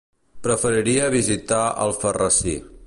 [0.47, 2.61] Preferiria visitar Alfarrasí.